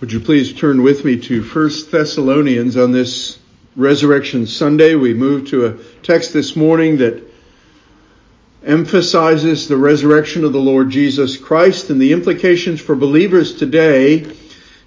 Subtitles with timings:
[0.00, 3.38] Would you please turn with me to 1 Thessalonians on this
[3.76, 4.96] Resurrection Sunday?
[4.96, 7.22] We move to a text this morning that
[8.64, 14.26] emphasizes the resurrection of the Lord Jesus Christ and the implications for believers today.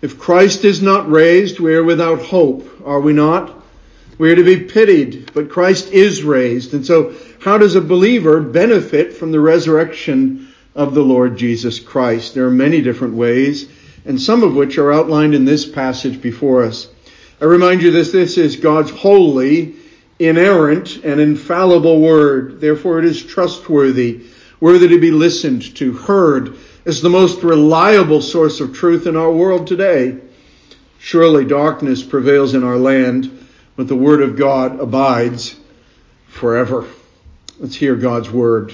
[0.02, 3.64] If Christ is not raised, we are without hope, are we not?
[4.18, 6.74] We are to be pitied, but Christ is raised.
[6.74, 12.34] And so, how does a believer benefit from the resurrection of the Lord Jesus Christ?
[12.34, 13.70] There are many different ways
[14.08, 16.88] and some of which are outlined in this passage before us.
[17.42, 19.76] I remind you that this is God's holy,
[20.18, 22.62] inerrant, and infallible word.
[22.62, 24.22] Therefore, it is trustworthy,
[24.62, 29.32] worthy to be listened to, heard as the most reliable source of truth in our
[29.32, 30.18] world today.
[31.00, 35.56] Surely darkness prevails in our land, but the word of God abides
[36.30, 36.86] forever.
[37.60, 38.74] Let's hear God's word.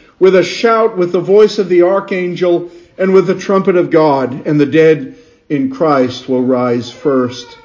[0.21, 2.69] with a shout, with the voice of the archangel,
[2.99, 5.17] and with the trumpet of God, and the dead
[5.49, 7.57] in Christ will rise first.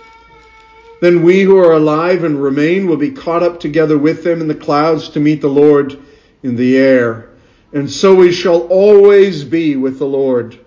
[1.02, 4.48] Then we who are alive and remain will be caught up together with them in
[4.48, 5.98] the clouds to meet the Lord
[6.42, 7.28] in the air.
[7.74, 10.58] And so we shall always be with the Lord.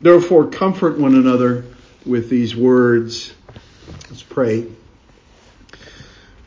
[0.00, 1.66] Therefore, comfort one another
[2.06, 3.34] with these words.
[4.08, 4.66] Let's pray.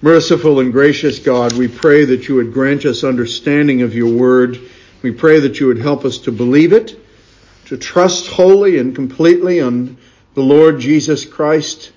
[0.04, 4.60] Merciful and gracious God, we pray that you would grant us understanding of your word.
[5.04, 7.00] We pray that you would help us to believe it,
[7.68, 9.98] to trust wholly and completely on
[10.34, 11.92] the Lord Jesus Christ.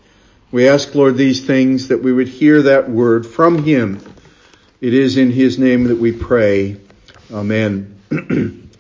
[0.53, 4.01] We ask, Lord, these things that we would hear that word from him.
[4.83, 6.77] It is in his name that we pray.
[7.33, 7.99] Amen.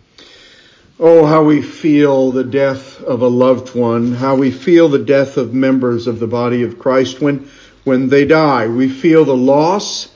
[1.00, 5.38] oh, how we feel the death of a loved one, how we feel the death
[5.38, 7.48] of members of the body of Christ when
[7.84, 8.66] when they die.
[8.66, 10.08] We feel the loss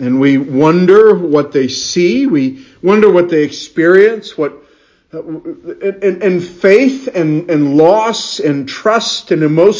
[0.00, 2.26] and we wonder what they see.
[2.26, 4.54] We wonder what they experience, what,
[5.12, 9.72] and, and faith and, and loss and trust and emo-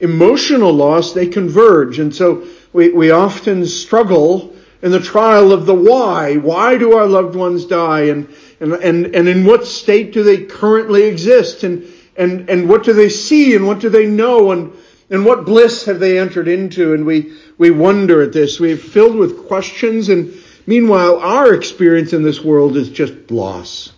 [0.00, 1.98] emotional loss, they converge.
[1.98, 6.36] And so we, we often struggle in the trial of the why.
[6.36, 8.02] Why do our loved ones die?
[8.02, 11.62] And, and, and, and in what state do they currently exist?
[11.62, 13.54] And, and, and what do they see?
[13.54, 14.50] And what do they know?
[14.50, 14.72] And,
[15.10, 16.94] and what bliss have they entered into?
[16.94, 18.60] And we, we wonder at this.
[18.60, 20.08] We're filled with questions.
[20.08, 20.32] And
[20.66, 23.92] meanwhile, our experience in this world is just loss.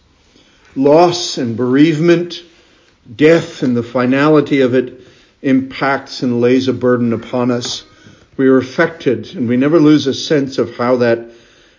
[0.74, 2.42] Loss and bereavement,
[3.14, 5.02] death and the finality of it
[5.42, 7.84] impacts and lays a burden upon us.
[8.38, 11.30] We are affected and we never lose a sense of how that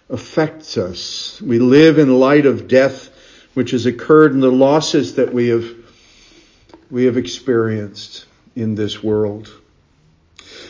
[0.09, 1.41] affects us.
[1.41, 3.09] We live in light of death
[3.55, 5.65] which has occurred and the losses that we have,
[6.91, 9.51] we have experienced in this world.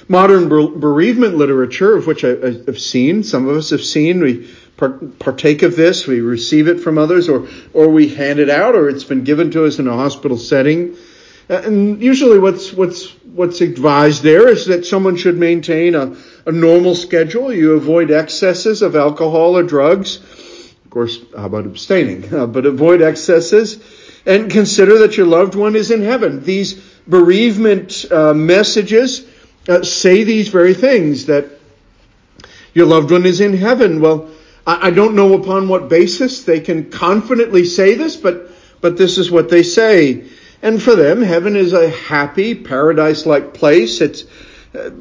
[0.07, 2.35] Modern bereavement literature, of which I,
[2.65, 6.97] have seen, some of us have seen, we partake of this, we receive it from
[6.97, 9.93] others, or, or we hand it out, or it's been given to us in a
[9.93, 10.97] hospital setting.
[11.49, 16.51] Uh, and usually what's, what's, what's advised there is that someone should maintain a, a
[16.51, 17.53] normal schedule.
[17.53, 20.17] You avoid excesses of alcohol or drugs.
[20.85, 22.33] Of course, how about abstaining?
[22.33, 23.81] Uh, but avoid excesses
[24.25, 26.43] and consider that your loved one is in heaven.
[26.43, 29.25] These bereavement uh, messages
[29.67, 31.45] uh, say these very things that
[32.73, 34.01] your loved one is in heaven.
[34.01, 34.29] Well,
[34.65, 38.49] I, I don't know upon what basis they can confidently say this, but
[38.81, 40.27] but this is what they say.
[40.61, 44.01] And for them, heaven is a happy, paradise-like place.
[44.01, 44.23] It's
[44.73, 44.91] uh,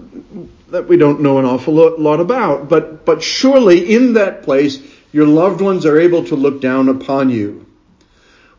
[0.70, 4.80] that we don't know an awful lot about, but but surely in that place,
[5.12, 7.66] your loved ones are able to look down upon you.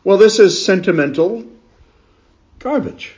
[0.02, 1.44] Well, this is sentimental
[2.58, 3.14] garbage.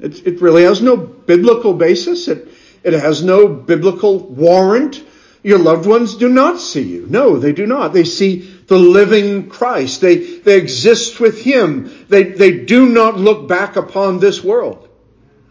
[0.00, 2.28] It, it really has no biblical basis.
[2.28, 2.48] It,
[2.82, 5.04] it has no biblical warrant.
[5.42, 7.06] Your loved ones do not see you.
[7.08, 7.92] No, they do not.
[7.92, 10.00] They see the living Christ.
[10.00, 12.06] They, they exist with Him.
[12.08, 14.88] They, they do not look back upon this world.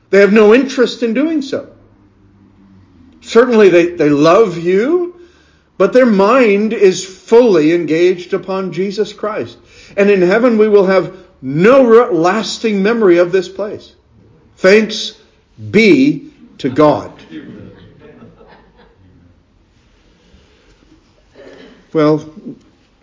[0.10, 1.76] They have no interest in doing so.
[3.22, 5.28] Certainly they, they love you,
[5.78, 9.58] but their mind is fully engaged upon Jesus Christ.
[9.98, 13.96] And in heaven we will have no lasting memory of this place.
[14.60, 15.18] Thanks
[15.72, 17.14] be to God.
[21.94, 22.30] Well,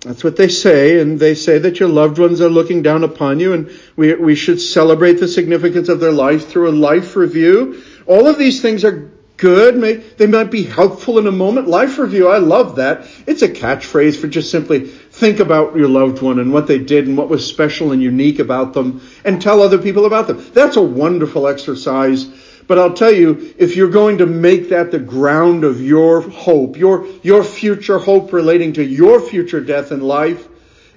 [0.06, 3.41] That's what they say, and they say that your loved ones are looking down upon
[3.41, 7.82] you, and we, we should celebrate the significance of their life through a life review.
[8.06, 9.77] All of these things are good.
[9.77, 11.69] May, they might be helpful in a moment.
[11.69, 13.06] Life review, I love that.
[13.27, 17.06] It's a catchphrase for just simply think about your loved one and what they did
[17.06, 20.44] and what was special and unique about them and tell other people about them.
[20.53, 22.27] That's a wonderful exercise.
[22.67, 26.77] But I'll tell you, if you're going to make that the ground of your hope,
[26.77, 30.49] your, your future hope relating to your future death and life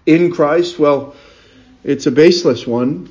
[0.06, 1.16] in Christ, well,
[1.84, 3.10] it's a baseless one.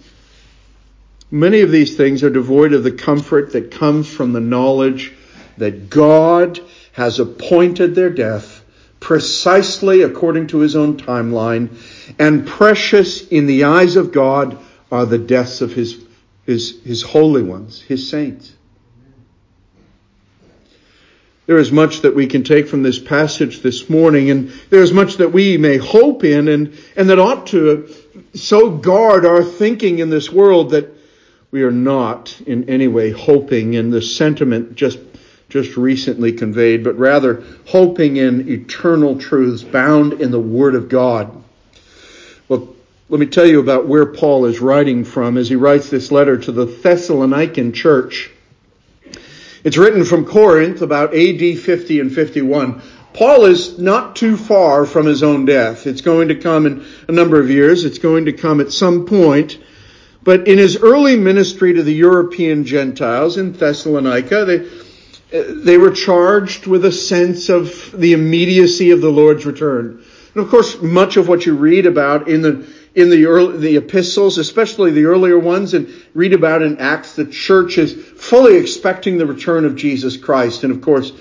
[1.30, 5.14] Many of these things are devoid of the comfort that comes from the knowledge
[5.58, 6.60] that God
[6.92, 8.64] has appointed their death
[9.00, 11.68] precisely according to his own timeline,
[12.18, 14.58] and precious in the eyes of God
[14.90, 16.02] are the deaths of his,
[16.44, 18.52] his, his holy ones, his saints.
[21.46, 24.92] There is much that we can take from this passage this morning, and there is
[24.92, 27.88] much that we may hope in, and, and that ought to
[28.34, 30.92] so guard our thinking in this world that
[31.50, 35.07] we are not in any way hoping in the sentiment just
[35.48, 41.42] just recently conveyed, but rather hoping in eternal truths bound in the Word of God.
[42.48, 42.68] Well,
[43.08, 46.36] let me tell you about where Paul is writing from as he writes this letter
[46.36, 48.30] to the Thessalonican church.
[49.64, 52.82] It's written from Corinth about AD 50 and 51.
[53.14, 55.86] Paul is not too far from his own death.
[55.86, 57.84] It's going to come in a number of years.
[57.84, 59.58] It's going to come at some point.
[60.22, 64.68] But in his early ministry to the European Gentiles in Thessalonica, they,
[65.30, 70.02] they were charged with a sense of the immediacy of the Lord's return.
[70.34, 73.76] And of course, much of what you read about in the in the early, the
[73.76, 79.18] epistles, especially the earlier ones, and read about in Acts, the church is fully expecting
[79.18, 80.64] the return of Jesus Christ.
[80.64, 81.12] And of course,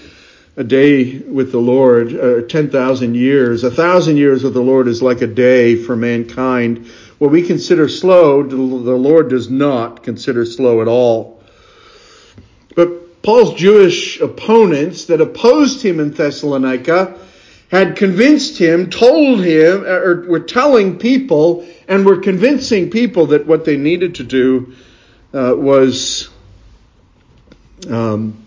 [0.56, 5.04] a day with the Lord, uh, 10,000 years, a thousand years with the Lord is
[5.04, 6.88] like a day for mankind.
[7.20, 11.37] What we consider slow, the Lord does not consider slow at all.
[13.28, 17.20] Paul's Jewish opponents that opposed him in Thessalonica
[17.70, 23.66] had convinced him, told him, or were telling people and were convincing people that what
[23.66, 24.76] they needed to do
[25.34, 26.30] uh, was
[27.90, 28.46] um,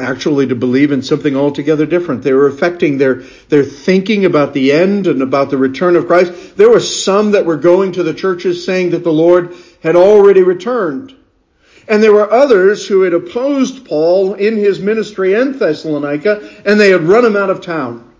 [0.00, 2.24] actually to believe in something altogether different.
[2.24, 6.56] They were affecting their, their thinking about the end and about the return of Christ.
[6.56, 9.54] There were some that were going to the churches saying that the Lord
[9.84, 11.14] had already returned.
[11.88, 16.90] And there were others who had opposed Paul in his ministry in Thessalonica, and they
[16.90, 18.12] had run him out of town.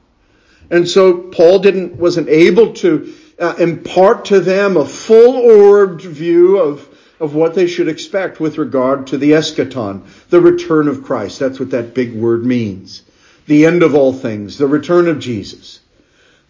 [0.70, 6.88] And so Paul didn't, wasn't able to uh, impart to them a full-orbed view of,
[7.20, 11.38] of what they should expect with regard to the eschaton, the return of Christ.
[11.38, 13.03] That's what that big word means.
[13.47, 15.81] The end of all things, the return of Jesus,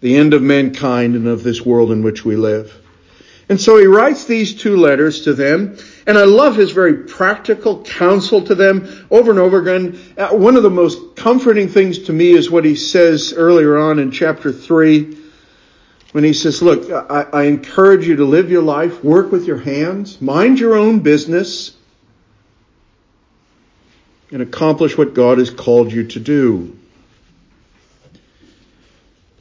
[0.00, 2.74] the end of mankind and of this world in which we live.
[3.48, 7.84] And so he writes these two letters to them, and I love his very practical
[7.84, 10.00] counsel to them over and over again.
[10.16, 13.98] Uh, one of the most comforting things to me is what he says earlier on
[13.98, 15.18] in chapter 3,
[16.12, 19.58] when he says, Look, I, I encourage you to live your life, work with your
[19.58, 21.76] hands, mind your own business,
[24.32, 26.74] and accomplish what God has called you to do.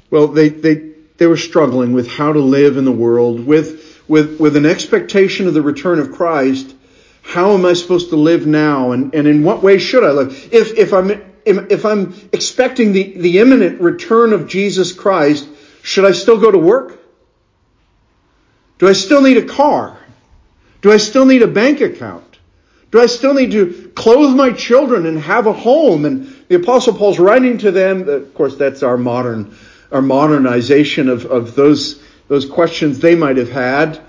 [0.10, 4.39] Well, they, they, they were struggling with how to live in the world, with with,
[4.39, 6.73] with an expectation of the return of Christ,
[7.21, 8.92] how am I supposed to live now?
[8.92, 10.49] And, and in what way should I live?
[10.54, 11.11] If, if I'm,
[11.45, 15.47] if I'm expecting the, the imminent return of Jesus Christ,
[15.81, 16.99] should I still go to work?
[18.80, 19.97] Do I still need a car?
[20.81, 22.23] Do I still need a bank account?
[22.92, 26.06] Do I still need to clothe my children and have a home?
[26.06, 29.57] And the apostle Paul's writing to them, of course that's our modern,
[29.92, 34.00] our modernization of, of those those questions they might have had.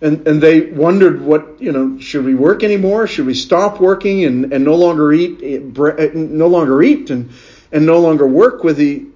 [0.00, 3.06] And, and they wondered what, you know, should we work anymore?
[3.06, 7.30] Should we stop working and, and no longer eat, eh, eh, no longer eat and,
[7.72, 9.06] and no longer work with the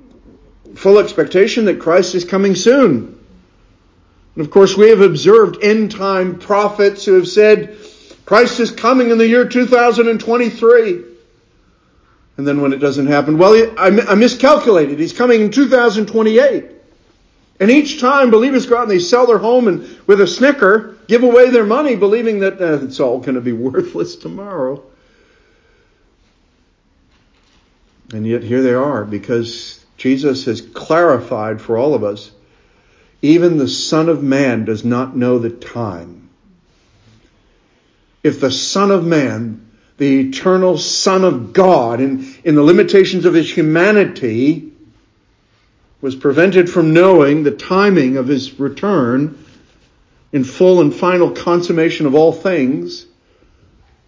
[0.75, 3.19] full expectation that Christ is coming soon?
[4.35, 7.77] And of course, we have observed end time prophets who have said,
[8.25, 11.05] Christ is coming in the year 2023.
[12.37, 14.99] And then when it doesn't happen, well, I, I miscalculated.
[14.99, 16.80] He's coming in 2028.
[17.61, 20.97] And each time believers go out and they sell their home and with a snicker
[21.07, 24.83] give away their money, believing that uh, it's all going to be worthless tomorrow.
[28.13, 32.33] And yet here they are because Jesus has clarified for all of us
[33.23, 36.31] even the Son of Man does not know the time.
[38.23, 39.67] If the Son of Man,
[39.99, 44.70] the eternal Son of God, in, in the limitations of his humanity,
[46.01, 49.45] was prevented from knowing the timing of his return
[50.33, 53.07] in full and final consummation of all things,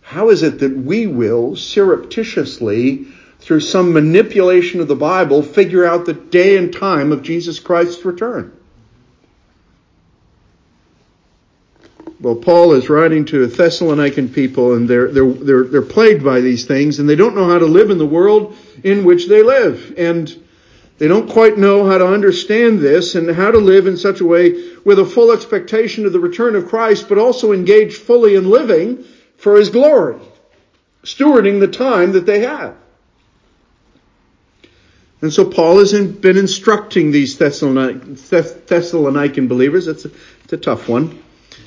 [0.01, 3.07] how is it that we will surreptitiously,
[3.41, 8.05] through some manipulation of the Bible, figure out the day and time of Jesus Christ's
[8.05, 8.57] return?
[12.21, 16.41] Well, Paul is writing to a Thessalonican people, and they're, they're, they're, they're plagued by
[16.41, 19.43] these things, and they don't know how to live in the world in which they
[19.43, 19.95] live.
[19.99, 20.42] And
[21.03, 24.25] they don't quite know how to understand this and how to live in such a
[24.25, 28.49] way with a full expectation of the return of Christ, but also engage fully in
[28.49, 29.03] living
[29.37, 30.21] for His glory,
[31.03, 32.77] stewarding the time that they have.
[35.23, 39.89] And so Paul has been instructing these Thessalonican believers.
[39.89, 40.11] It's a,
[40.45, 41.21] it's a tough one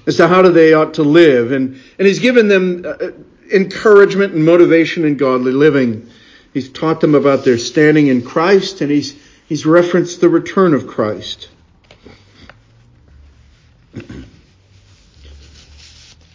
[0.08, 1.51] as to how do they ought to live.
[1.51, 3.10] And, and he's given them uh,
[3.54, 6.10] encouragement and motivation in godly living.
[6.54, 10.87] He's taught them about their standing in Christ and he's, he's referenced the return of
[10.87, 11.49] Christ.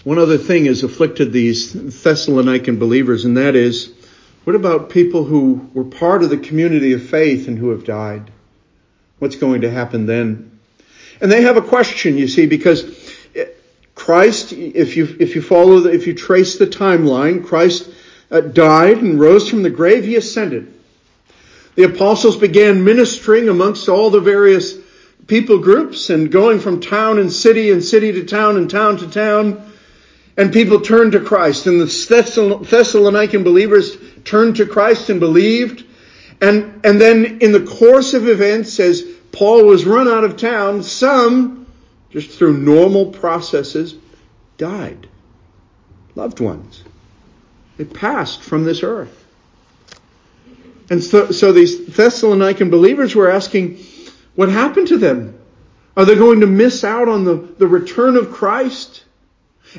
[0.05, 3.93] One other thing has afflicted these Thessalonican believers, and that is
[4.45, 8.31] what about people who were part of the community of faith and who have died?
[9.19, 10.59] What's going to happen then?
[11.21, 12.83] And they have a question, you see, because
[13.95, 17.91] Christ, if you, if you follow, the, if you trace the timeline, Christ
[18.31, 20.73] uh, died and rose from the grave, he ascended.
[21.75, 24.77] The apostles began ministering amongst all the various
[25.27, 29.09] people groups and going from town and city and city to town and town to
[29.09, 29.71] town.
[30.37, 35.85] And people turned to Christ and the Thessalonican believers turned to Christ and believed.
[36.41, 40.83] And, and then in the course of events, as Paul was run out of town,
[40.83, 41.67] some
[42.11, 43.95] just through normal processes,
[44.59, 45.09] died.
[46.15, 46.83] Loved ones.
[47.77, 49.20] They passed from this earth.
[50.91, 53.79] And so, so these Thessalonican believers were asking,
[54.35, 55.39] what happened to them?
[55.97, 59.05] Are they going to miss out on the, the return of Christ?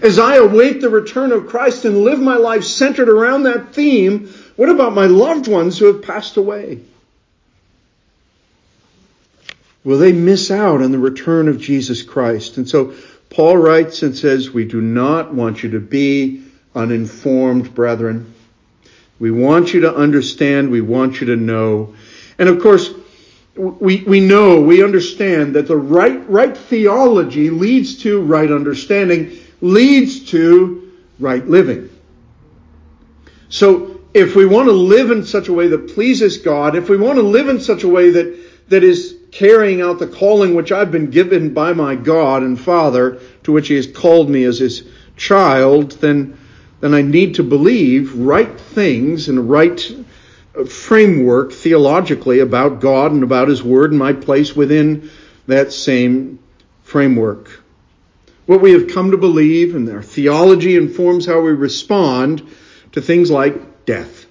[0.01, 4.34] As I await the return of Christ and live my life centered around that theme,
[4.56, 6.80] what about my loved ones who have passed away?
[9.84, 12.58] Will they miss out on the return of Jesus Christ?
[12.58, 12.94] And so
[13.30, 16.44] Paul writes and says, We do not want you to be
[16.75, 18.34] uninformed, brethren.
[19.22, 20.72] We want you to understand.
[20.72, 21.94] We want you to know.
[22.40, 22.90] And of course,
[23.56, 30.32] we, we know, we understand that the right, right theology leads to right understanding, leads
[30.32, 31.92] to right living.
[33.50, 36.98] So if we want to live in such a way that pleases God, if we
[36.98, 40.72] want to live in such a way that, that is carrying out the calling which
[40.72, 44.58] I've been given by my God and Father, to which He has called me as
[44.58, 44.84] His
[45.16, 46.40] child, then,
[46.81, 49.79] then I need to believe right things and right
[50.67, 55.09] framework theologically about God and about His Word and my place within
[55.47, 56.39] that same
[56.83, 57.63] framework.
[58.47, 62.45] What we have come to believe and our theology informs how we respond
[62.91, 64.25] to things like death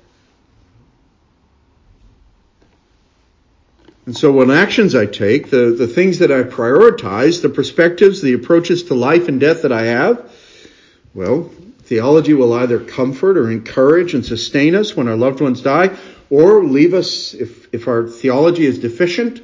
[4.10, 8.32] And so what actions I take, the, the things that I prioritize, the perspectives, the
[8.32, 10.32] approaches to life and death that I have,
[11.14, 11.48] well,
[11.90, 15.90] theology will either comfort or encourage and sustain us when our loved ones die,
[16.30, 19.42] or leave us, if, if our theology is deficient,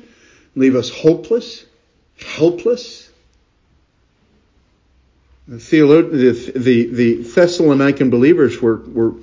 [0.55, 1.65] leave us hopeless,
[2.25, 3.11] helpless.
[5.49, 9.15] The, the, the, the Thessalonican believers were, were,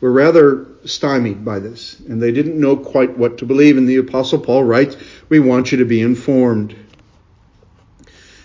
[0.00, 3.76] were rather stymied by this, and they didn't know quite what to believe.
[3.76, 4.96] And the Apostle Paul writes,
[5.28, 6.76] We want you to be informed.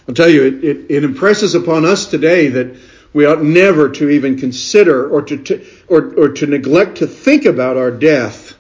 [0.08, 2.76] I'll tell you, it, it, it impresses upon us today that
[3.14, 7.46] we ought never to even consider or to, to, or, or to neglect to think
[7.46, 8.58] about our death.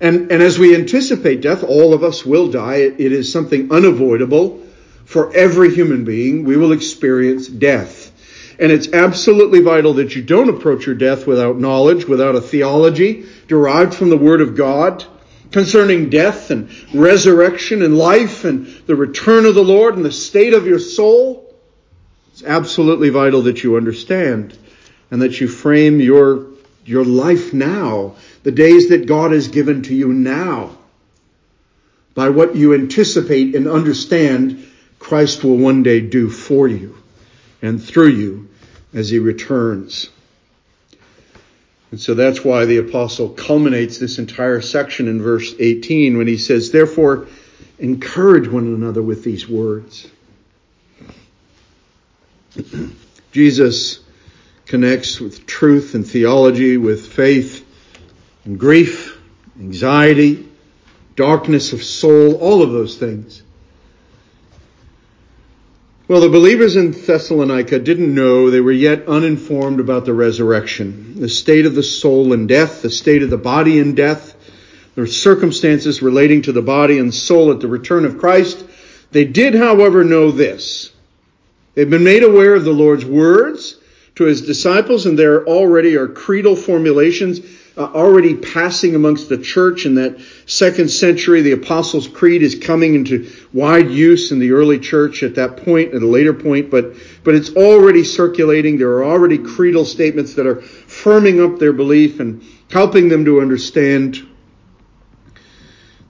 [0.00, 2.76] And, and as we anticipate death, all of us will die.
[2.76, 4.62] It, it is something unavoidable
[5.04, 6.44] for every human being.
[6.44, 8.10] We will experience death.
[8.58, 13.26] And it's absolutely vital that you don't approach your death without knowledge, without a theology
[13.48, 15.04] derived from the Word of God
[15.52, 20.54] concerning death and resurrection and life and the return of the Lord and the state
[20.54, 21.41] of your soul.
[22.42, 24.58] It's absolutely vital that you understand
[25.12, 26.48] and that you frame your,
[26.84, 30.76] your life now, the days that God has given to you now,
[32.16, 34.66] by what you anticipate and understand
[34.98, 36.98] Christ will one day do for you
[37.62, 38.48] and through you
[38.92, 40.10] as he returns.
[41.92, 46.38] And so that's why the apostle culminates this entire section in verse 18 when he
[46.38, 47.28] says, Therefore,
[47.78, 50.08] encourage one another with these words.
[53.32, 54.00] Jesus
[54.66, 57.66] connects with truth and theology, with faith
[58.44, 59.18] and grief,
[59.58, 60.48] anxiety,
[61.16, 63.42] darkness of soul, all of those things.
[66.08, 71.28] Well, the believers in Thessalonica didn't know, they were yet uninformed about the resurrection, the
[71.28, 74.36] state of the soul in death, the state of the body in death,
[74.94, 78.62] the circumstances relating to the body and soul at the return of Christ.
[79.10, 80.91] They did, however, know this.
[81.74, 83.76] They've been made aware of the Lord's words
[84.16, 87.40] to his disciples, and there already are creedal formulations
[87.76, 91.40] uh, already passing amongst the church in that second century.
[91.40, 95.94] The Apostles' Creed is coming into wide use in the early church at that point,
[95.94, 98.76] at a later point, but, but it's already circulating.
[98.76, 103.40] There are already creedal statements that are firming up their belief and helping them to
[103.40, 104.28] understand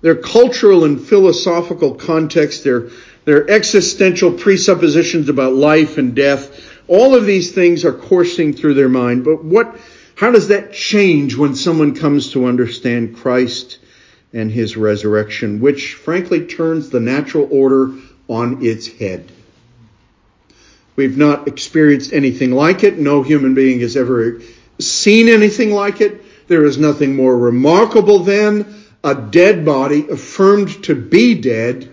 [0.00, 2.88] their cultural and philosophical context, their,
[3.24, 6.68] their existential presuppositions about life and death.
[6.88, 9.24] All of these things are coursing through their mind.
[9.24, 9.76] But what
[10.14, 13.78] how does that change when someone comes to understand Christ
[14.32, 17.92] and his resurrection, which frankly turns the natural order
[18.28, 19.30] on its head?
[20.94, 22.98] We've not experienced anything like it.
[22.98, 24.40] No human being has ever
[24.78, 26.22] seen anything like it.
[26.48, 31.90] There is nothing more remarkable than a dead body affirmed to be dead,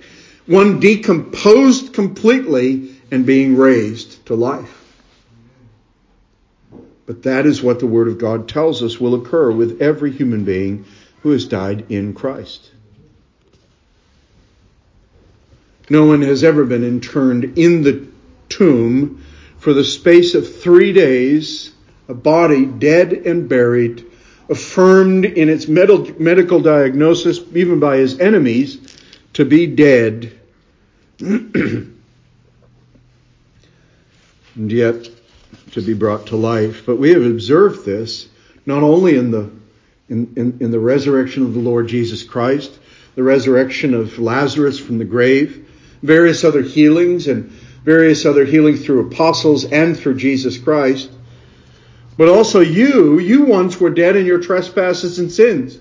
[0.49, 4.75] one decomposed completely and being raised to life.
[7.05, 10.45] But that is what the Word of God tells us will occur with every human
[10.45, 10.85] being
[11.21, 12.71] who has died in Christ.
[15.87, 18.07] No one has ever been interned in the
[18.47, 19.23] tomb
[19.59, 21.71] for the space of three days,
[22.07, 24.03] a body dead and buried,
[24.49, 28.97] affirmed in its medical diagnosis, even by his enemies,
[29.33, 30.38] to be dead.
[31.21, 31.91] and
[34.55, 35.09] yet,
[35.71, 36.85] to be brought to life.
[36.85, 38.27] But we have observed this
[38.65, 39.51] not only in the
[40.07, 42.79] in, in, in, the resurrection of the Lord Jesus Christ,
[43.15, 45.69] the resurrection of Lazarus from the grave,
[46.01, 47.51] various other healings and
[47.83, 51.11] various other healings through apostles and through Jesus Christ.
[52.17, 55.77] But also you, you once were dead in your trespasses and sins.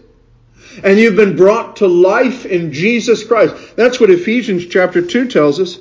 [0.84, 3.76] And you've been brought to life in Jesus Christ.
[3.76, 5.78] That's what Ephesians chapter 2 tells us.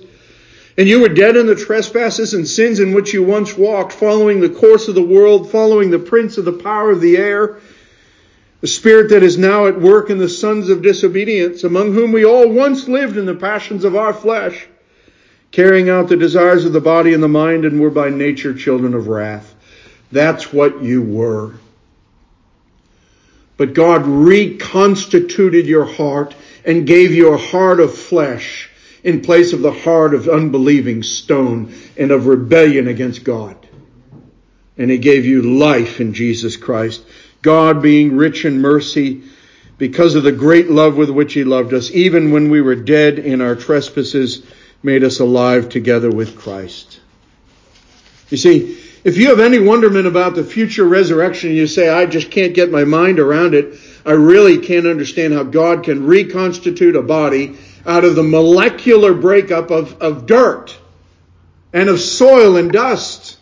[0.77, 4.39] And you were dead in the trespasses and sins in which you once walked, following
[4.39, 7.57] the course of the world, following the prince of the power of the air,
[8.61, 12.25] the spirit that is now at work in the sons of disobedience, among whom we
[12.25, 14.67] all once lived in the passions of our flesh,
[15.51, 18.93] carrying out the desires of the body and the mind, and were by nature children
[18.93, 19.55] of wrath.
[20.11, 21.53] That's what you were.
[23.57, 28.69] But God reconstituted your heart and gave you a heart of flesh
[29.03, 33.55] in place of the heart of unbelieving stone and of rebellion against God.
[34.77, 37.03] And he gave you life in Jesus Christ.
[37.41, 39.23] God being rich in mercy
[39.77, 43.19] because of the great love with which he loved us, even when we were dead
[43.19, 44.43] in our trespasses,
[44.83, 46.99] made us alive together with Christ.
[48.29, 52.29] You see, if you have any wonderment about the future resurrection, you say, I just
[52.29, 53.79] can't get my mind around it.
[54.05, 59.71] I really can't understand how God can reconstitute a body out of the molecular breakup
[59.71, 60.77] of, of dirt
[61.71, 63.39] and of soil and dust.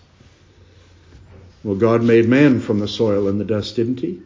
[1.64, 4.22] Well, God made man from the soil and the dust, didn't he?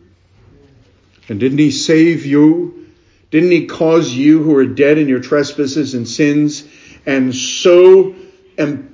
[1.30, 2.90] And didn't he save you?
[3.32, 6.66] Didn't he cause you who are dead in your trespasses and sins
[7.06, 8.14] and so
[8.58, 8.89] and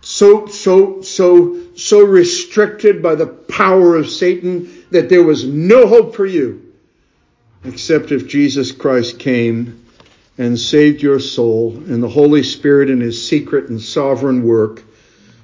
[0.00, 6.14] so so so so restricted by the power of Satan that there was no hope
[6.14, 6.72] for you
[7.64, 9.84] except if Jesus Christ came
[10.38, 14.84] and saved your soul, and the Holy Spirit in His secret and sovereign work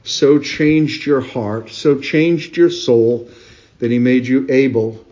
[0.05, 3.29] so changed your heart, so changed your soul,
[3.81, 5.05] that He made you able,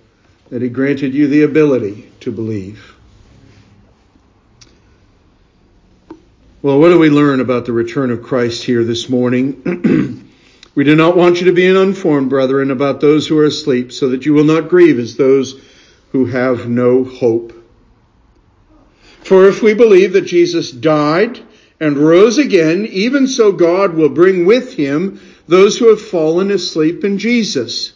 [0.50, 2.91] that He granted you the ability to believe.
[6.62, 10.30] Well, what do we learn about the return of Christ here this morning?
[10.76, 14.10] we do not want you to be uninformed, brethren, about those who are asleep, so
[14.10, 15.60] that you will not grieve as those
[16.12, 17.52] who have no hope.
[19.24, 21.40] For if we believe that Jesus died
[21.80, 27.02] and rose again, even so God will bring with him those who have fallen asleep
[27.02, 27.90] in Jesus.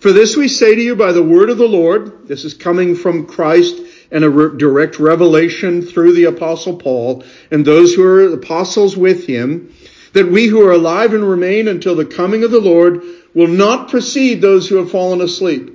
[0.00, 2.26] For this we say to you by the word of the Lord.
[2.26, 3.76] This is coming from Christ
[4.10, 9.26] and a re- direct revelation through the apostle Paul and those who are apostles with
[9.26, 9.74] him,
[10.12, 13.02] that we who are alive and remain until the coming of the Lord
[13.34, 15.74] will not precede those who have fallen asleep.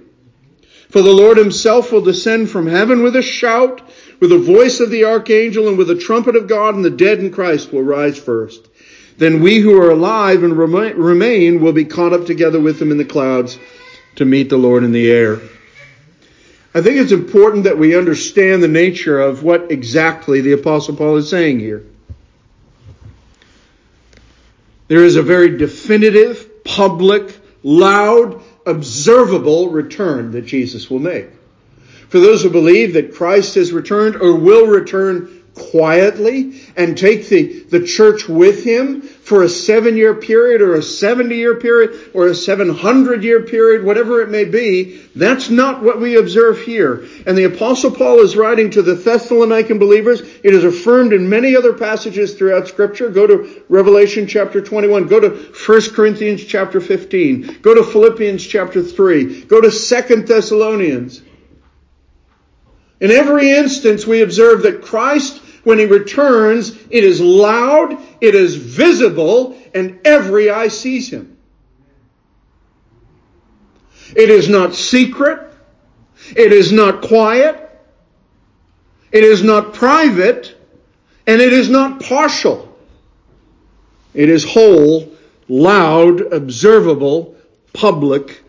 [0.90, 3.82] For the Lord himself will descend from heaven with a shout,
[4.20, 7.20] with the voice of the archangel and with the trumpet of God, and the dead
[7.20, 8.68] in Christ will rise first.
[9.18, 12.98] Then we who are alive and remain will be caught up together with them in
[12.98, 13.58] the clouds
[14.16, 15.40] to meet the Lord in the air.
[16.76, 21.18] I think it's important that we understand the nature of what exactly the Apostle Paul
[21.18, 21.86] is saying here.
[24.88, 31.28] There is a very definitive, public, loud, observable return that Jesus will make.
[32.10, 37.64] For those who believe that Christ has returned or will return quietly and take the,
[37.64, 42.28] the church with him for a seven year period or a 70 year period or
[42.28, 47.08] a 700 year period, whatever it may be, that's not what we observe here.
[47.26, 50.22] And the apostle Paul is writing to the Thessalonican believers.
[50.22, 53.10] It is affirmed in many other passages throughout scripture.
[53.10, 55.08] Go to Revelation chapter 21.
[55.08, 57.62] Go to 1 Corinthians chapter 15.
[57.62, 59.46] Go to Philippians chapter 3.
[59.46, 61.22] Go to 2 Thessalonians.
[63.00, 68.56] In every instance, we observe that Christ when he returns, it is loud, it is
[68.56, 71.38] visible, and every eye sees him.
[74.16, 75.40] It is not secret.
[76.36, 77.60] It is not quiet.
[79.12, 80.56] It is not private.
[81.26, 82.70] And it is not partial.
[84.14, 85.12] It is whole,
[85.48, 87.36] loud, observable,
[87.72, 88.43] public,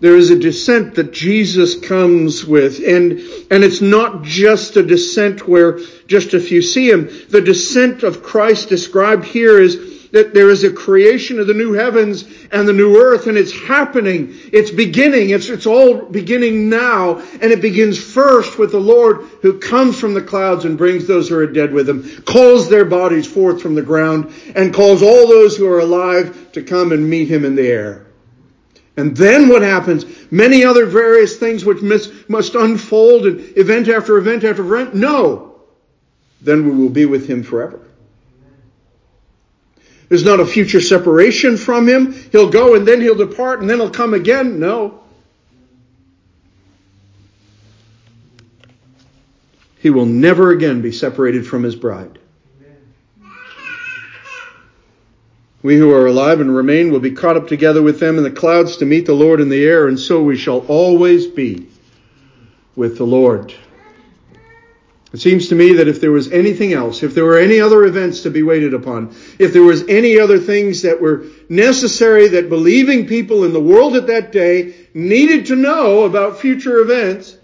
[0.00, 3.12] there is a descent that Jesus comes with, and,
[3.50, 7.08] and it's not just a descent where just if you see him.
[7.30, 11.72] The descent of Christ described here is that there is a creation of the new
[11.72, 14.34] heavens and the new earth, and it's happening.
[14.52, 15.30] It's beginning.
[15.30, 20.14] It's, it's all beginning now, and it begins first with the Lord who comes from
[20.14, 23.74] the clouds and brings those who are dead with him, calls their bodies forth from
[23.74, 27.56] the ground, and calls all those who are alive to come and meet him in
[27.56, 28.05] the air.
[28.96, 30.06] And then what happens?
[30.30, 34.94] Many other various things which must unfold and event after event after event?
[34.94, 35.60] No.
[36.40, 37.80] Then we will be with him forever.
[40.08, 42.12] There's not a future separation from him.
[42.30, 44.60] He'll go and then he'll depart and then he'll come again.
[44.60, 45.02] No.
[49.80, 52.18] He will never again be separated from his bride.
[55.66, 58.30] We who are alive and remain will be caught up together with them in the
[58.30, 61.66] clouds to meet the Lord in the air, and so we shall always be
[62.76, 63.52] with the Lord.
[65.12, 67.82] It seems to me that if there was anything else, if there were any other
[67.82, 72.48] events to be waited upon, if there was any other things that were necessary that
[72.48, 77.38] believing people in the world at that day needed to know about future events,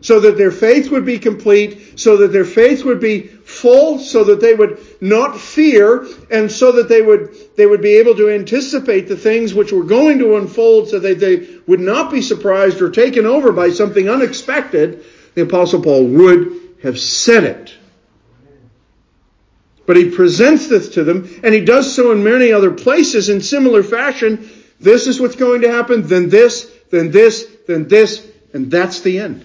[0.00, 4.24] so that their faith would be complete, so that their faith would be full, so
[4.24, 8.30] that they would not fear, and so that they would, they would be able to
[8.30, 12.80] anticipate the things which were going to unfold so that they would not be surprised
[12.80, 17.74] or taken over by something unexpected, the apostle Paul would have said it.
[19.86, 23.40] But he presents this to them, and he does so in many other places in
[23.40, 24.50] similar fashion.
[24.80, 29.20] This is what's going to happen, then this, then this, then this, and that's the
[29.20, 29.44] end.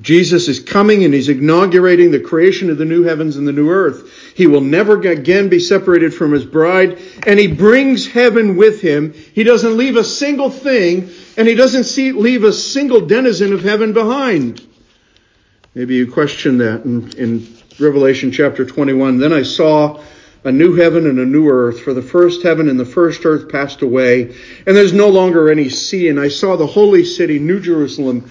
[0.00, 3.70] Jesus is coming and he's inaugurating the creation of the new heavens and the new
[3.70, 4.34] earth.
[4.36, 9.12] He will never again be separated from his bride and he brings heaven with him.
[9.12, 13.62] He doesn't leave a single thing and he doesn't see, leave a single denizen of
[13.62, 14.64] heaven behind.
[15.74, 19.18] Maybe you question that in, in Revelation chapter 21.
[19.18, 20.00] Then I saw
[20.44, 23.50] a new heaven and a new earth, for the first heaven and the first earth
[23.50, 24.34] passed away,
[24.66, 26.08] and there's no longer any sea.
[26.08, 28.30] And I saw the holy city, New Jerusalem,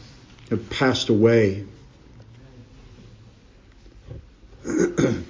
[0.51, 1.65] have passed away.
[4.63, 5.25] that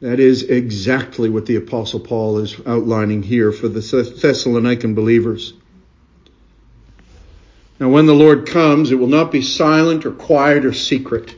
[0.00, 5.52] is exactly what the Apostle Paul is outlining here for the Thessalonican believers.
[7.78, 11.34] Now, when the Lord comes, it will not be silent or quiet or secret.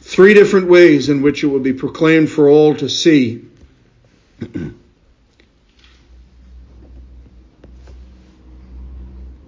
[0.00, 3.44] Three different ways in which it will be proclaimed for all to see.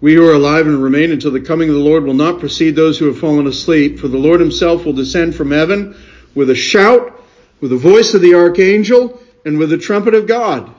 [0.05, 2.77] We who are alive and remain until the coming of the Lord will not precede
[2.77, 5.97] those who have fallen asleep, for the Lord himself will descend from heaven
[6.35, 7.25] with a shout,
[7.63, 10.71] with the voice of the archangel, and with the trumpet of God.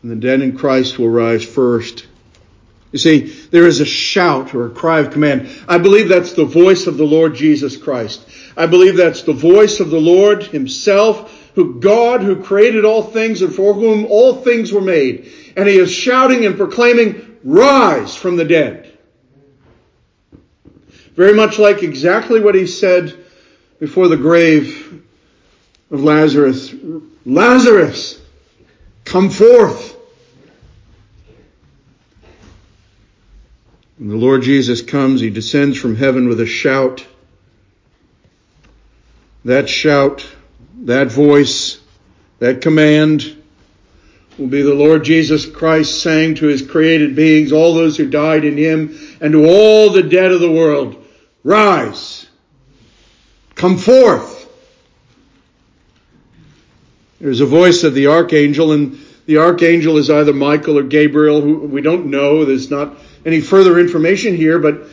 [0.00, 2.06] And the dead in Christ will rise first.
[2.92, 5.50] You see, there is a shout or a cry of command.
[5.68, 8.26] I believe that's the voice of the Lord Jesus Christ.
[8.56, 13.42] I believe that's the voice of the Lord himself, who God, who created all things
[13.42, 15.30] and for whom all things were made.
[15.56, 18.86] And he is shouting and proclaiming, rise from the dead.
[21.14, 23.14] Very much like exactly what he said
[23.78, 25.02] before the grave
[25.90, 26.74] of Lazarus.
[27.26, 28.20] Lazarus,
[29.04, 29.96] come forth.
[33.98, 37.06] When the Lord Jesus comes, he descends from heaven with a shout.
[39.44, 40.26] That shout,
[40.84, 41.78] that voice,
[42.38, 43.39] that command
[44.38, 48.44] will be the Lord Jesus Christ saying to his created beings, all those who died
[48.44, 51.04] in him, and to all the dead of the world,
[51.44, 52.26] rise,
[53.54, 54.38] come forth.
[57.20, 61.58] There's a voice of the archangel, and the archangel is either Michael or Gabriel, who
[61.58, 62.44] we don't know.
[62.44, 64.84] There's not any further information here, but,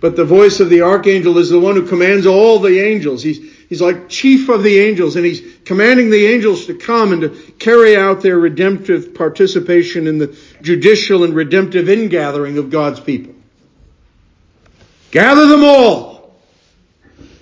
[0.00, 3.22] but the voice of the archangel is the one who commands all the angels.
[3.22, 7.22] He's, he's like chief of the angels, and he's commanding the angels to come and
[7.22, 13.34] to carry out their redemptive participation in the judicial and redemptive ingathering of God's people.
[15.10, 16.16] Gather them all.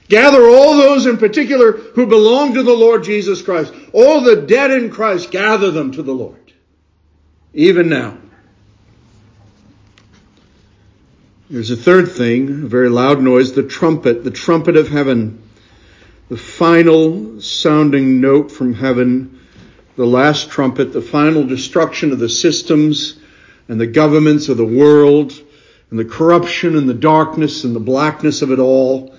[0.09, 3.73] Gather all those in particular who belong to the Lord Jesus Christ.
[3.93, 6.53] All the dead in Christ, gather them to the Lord.
[7.55, 8.19] Even now.
[11.49, 15.43] There's a third thing, a very loud noise, the trumpet, the trumpet of heaven.
[16.29, 19.41] The final sounding note from heaven,
[19.97, 23.19] the last trumpet, the final destruction of the systems
[23.69, 25.33] and the governments of the world
[25.91, 29.15] and the corruption and the darkness and the blackness of it all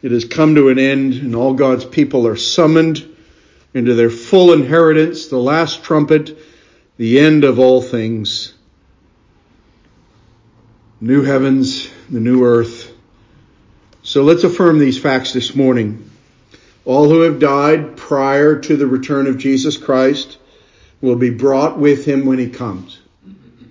[0.00, 3.04] it has come to an end, and all God's people are summoned
[3.74, 6.38] into their full inheritance, the last trumpet,
[6.96, 8.54] the end of all things.
[11.00, 12.87] New heavens, the new earth.
[14.08, 16.10] So let's affirm these facts this morning.
[16.86, 20.38] All who have died prior to the return of Jesus Christ
[21.02, 22.98] will be brought with him when he comes.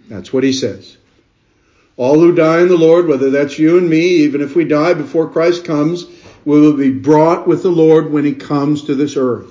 [0.08, 0.95] That's what he says.
[1.95, 4.93] All who die in the Lord, whether that's you and me, even if we die
[4.93, 6.06] before Christ comes,
[6.45, 9.50] we will be brought with the Lord when he comes to this earth.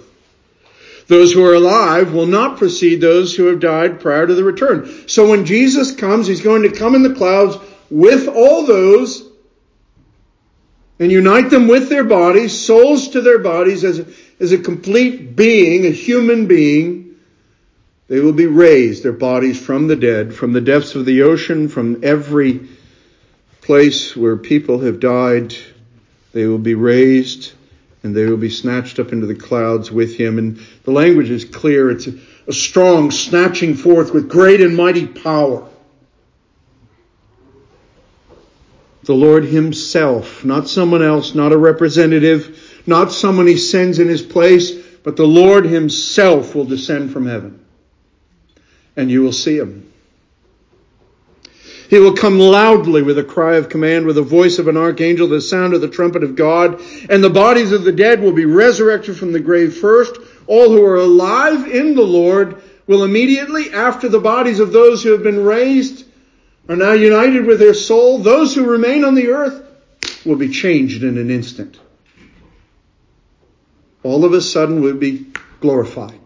[1.09, 5.09] Those who are alive will not precede those who have died prior to the return.
[5.09, 7.57] So when Jesus comes, he's going to come in the clouds
[7.91, 9.26] with all those
[10.99, 14.07] and unite them with their bodies, souls to their bodies as a,
[14.41, 17.17] as a complete being, a human being.
[18.09, 21.69] They will be raised, their bodies from the dead, from the depths of the ocean,
[21.69, 22.69] from every
[23.61, 25.55] place where people have died
[26.37, 27.55] they will be raised
[28.03, 30.37] and they will be snatched up into the clouds with him.
[30.37, 31.91] And the language is clear.
[31.91, 32.13] It's a,
[32.47, 35.67] a strong snatching forth with great and mighty power.
[39.07, 44.21] The Lord himself, not someone else, not a representative, not someone he sends in his
[44.21, 44.73] place,
[45.05, 47.65] but the Lord himself will descend from heaven.
[48.97, 49.93] And you will see him.
[51.89, 55.29] He will come loudly with a cry of command, with the voice of an archangel,
[55.29, 58.45] the sound of the trumpet of God, and the bodies of the dead will be
[58.45, 60.17] resurrected from the grave first.
[60.49, 65.13] All who are alive in the Lord will immediately, after the bodies of those who
[65.13, 66.06] have been raised
[66.69, 69.63] are now united with their soul, those who remain on the earth
[70.25, 71.79] will be changed in an instant.
[74.03, 75.27] All of a sudden we'll be
[75.61, 76.21] glorified.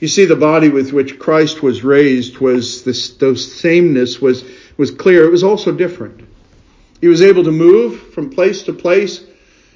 [0.00, 4.44] You see, the body with which Christ was raised was this, those sameness was,
[4.78, 5.26] was clear.
[5.26, 6.26] It was also different.
[7.02, 9.22] He was able to move from place to place,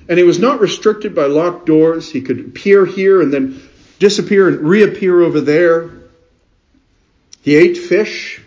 [0.09, 2.11] and he was not restricted by locked doors.
[2.11, 3.63] He could appear here and then
[3.99, 5.91] disappear and reappear over there.
[7.43, 8.41] He ate fish.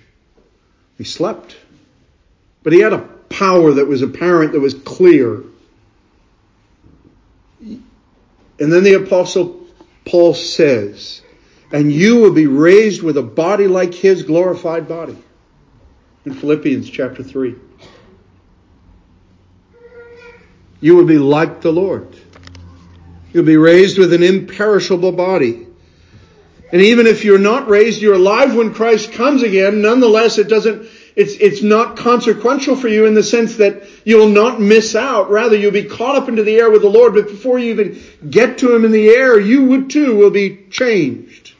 [0.98, 1.56] He slept.
[2.64, 5.44] But he had a power that was apparent, that was clear.
[7.60, 9.68] And then the apostle
[10.06, 11.22] Paul says,
[11.72, 15.18] and you will be raised with a body like his glorified body.
[16.26, 17.56] In Philippians chapter 3.
[20.80, 22.16] You will be like the Lord.
[23.34, 25.67] You'll be raised with an imperishable body.
[26.72, 29.82] And even if you're not raised, you're alive when Christ comes again.
[29.82, 34.60] Nonetheless, it doesn't, it's, it's not consequential for you in the sense that you'll not
[34.60, 35.30] miss out.
[35.30, 37.14] Rather, you'll be caught up into the air with the Lord.
[37.14, 40.66] But before you even get to Him in the air, you would too will be
[40.70, 41.54] changed.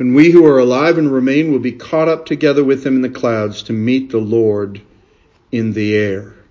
[0.00, 3.02] And we who are alive and remain will be caught up together with them in
[3.02, 4.82] the clouds to meet the Lord
[5.52, 6.41] in the air.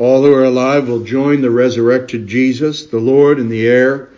[0.00, 4.08] All who are alive will join the resurrected Jesus, the Lord, in the air.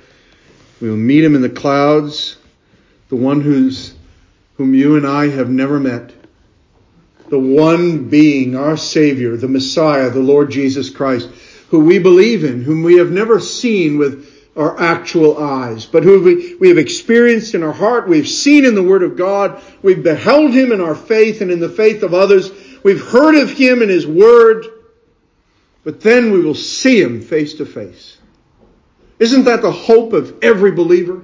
[0.81, 2.37] We will meet him in the clouds,
[3.09, 3.92] the one who's,
[4.59, 6.12] whom you and I have never met.
[7.31, 11.29] The one being, our Savior, the Messiah, the Lord Jesus Christ,
[11.71, 16.23] who we believe in, whom we have never seen with our actual eyes, but who
[16.23, 20.05] we, we have experienced in our heart, we've seen in the Word of God, we've
[20.05, 22.53] beheld Him in our faith and in the faith of others,
[22.85, 24.66] we've heard of Him in His Word,
[25.85, 28.18] but then we will see Him face to face.
[29.18, 31.23] Isn't that the hope of every believer?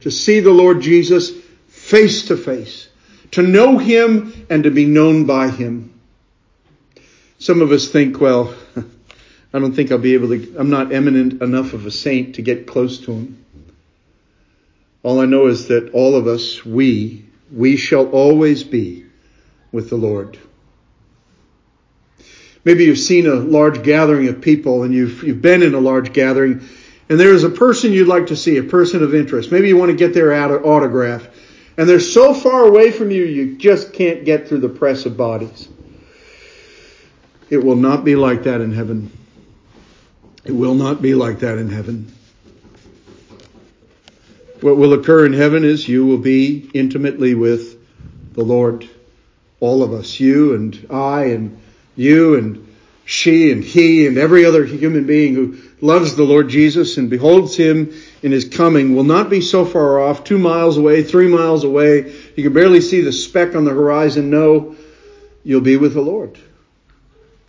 [0.00, 1.30] To see the Lord Jesus
[1.68, 2.88] face to face,
[3.32, 5.92] to know Him and to be known by Him.
[7.38, 8.54] Some of us think, well,
[9.54, 12.42] I don't think I'll be able to, I'm not eminent enough of a saint to
[12.42, 13.44] get close to him.
[15.02, 19.04] All I know is that all of us, we, we shall always be
[19.72, 20.38] with the Lord.
[22.64, 26.12] Maybe you've seen a large gathering of people and you've, you've been in a large
[26.12, 26.66] gathering
[27.08, 29.50] and there is a person you'd like to see, a person of interest.
[29.50, 31.26] Maybe you want to get their autograph
[31.76, 35.16] and they're so far away from you, you just can't get through the press of
[35.16, 35.68] bodies.
[37.50, 39.10] It will not be like that in heaven.
[40.44, 42.12] It will not be like that in heaven.
[44.60, 47.78] What will occur in heaven is you will be intimately with
[48.34, 48.88] the Lord.
[49.60, 51.60] All of us, you and I and
[51.96, 52.68] you and
[53.04, 57.56] she and he and every other human being who loves the Lord Jesus and beholds
[57.56, 61.64] him in his coming will not be so far off, two miles away, three miles
[61.64, 62.14] away.
[62.36, 64.30] You can barely see the speck on the horizon.
[64.30, 64.76] No,
[65.42, 66.38] you'll be with the Lord.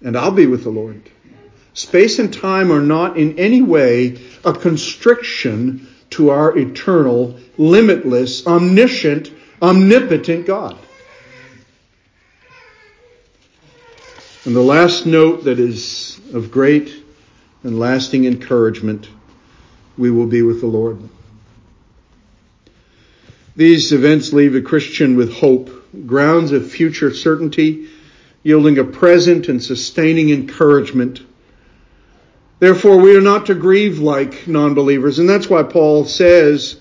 [0.01, 1.01] And I'll be with the Lord.
[1.73, 9.31] Space and time are not in any way a constriction to our eternal, limitless, omniscient,
[9.61, 10.77] omnipotent God.
[14.45, 16.93] And the last note that is of great
[17.63, 19.07] and lasting encouragement,
[19.97, 20.99] we will be with the Lord.
[23.55, 25.69] These events leave a Christian with hope,
[26.05, 27.87] grounds of future certainty,
[28.41, 31.21] yielding a present and sustaining encouragement
[32.63, 35.19] Therefore, we are not to grieve like non-believers.
[35.19, 36.79] And that's why Paul says,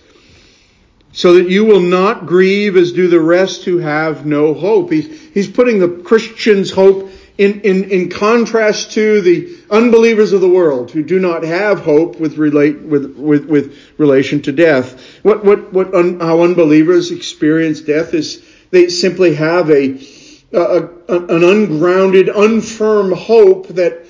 [1.11, 4.92] so that you will not grieve as do the rest who have no hope.
[4.92, 7.11] He's, he's putting the Christian's hope
[7.42, 12.20] in, in, in contrast to the unbelievers of the world who do not have hope
[12.20, 15.18] with relate with, with, with relation to death.
[15.22, 20.00] What what what un, how unbelievers experience death is they simply have a,
[20.52, 24.07] a, a an ungrounded, unfirm hope that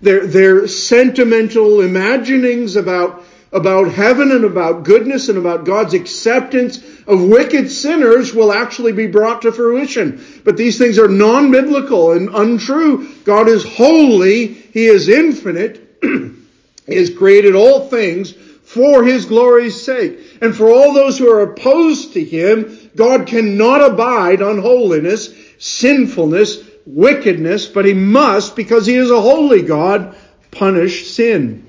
[0.00, 3.24] their, their sentimental imaginings about,
[3.56, 9.06] about heaven and about goodness and about God's acceptance of wicked sinners will actually be
[9.06, 10.22] brought to fruition.
[10.44, 13.12] But these things are non-biblical and untrue.
[13.24, 14.46] God is holy.
[14.46, 15.98] He is infinite.
[16.86, 20.18] he has created all things for His glory's sake.
[20.40, 26.62] And for all those who are opposed to Him, God cannot abide on holiness, sinfulness,
[26.86, 30.16] wickedness, but he must, because he is a holy God,
[30.50, 31.65] punish sin.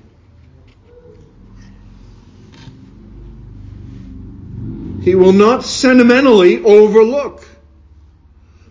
[5.08, 7.48] He will not sentimentally overlook.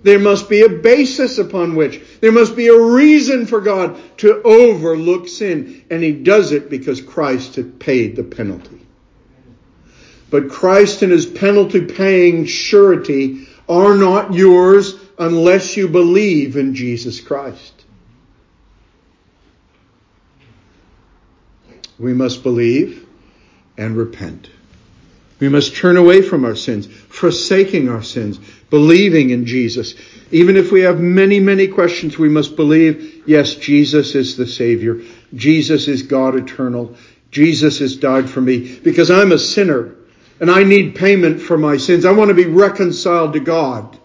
[0.02, 4.42] There must be a basis upon which, there must be a reason for God to
[4.42, 5.86] overlook sin.
[5.88, 8.86] And he does it because Christ had paid the penalty.
[10.28, 17.18] But Christ and his penalty paying surety are not yours unless you believe in Jesus
[17.18, 17.82] Christ.
[21.98, 23.08] We must believe
[23.78, 24.50] and repent.
[25.38, 28.38] We must turn away from our sins, forsaking our sins,
[28.70, 29.94] believing in Jesus.
[30.30, 35.02] Even if we have many, many questions, we must believe, yes, Jesus is the Savior.
[35.34, 36.96] Jesus is God eternal.
[37.30, 39.94] Jesus has died for me because I'm a sinner
[40.40, 42.04] and I need payment for my sins.
[42.04, 43.98] I want to be reconciled to God.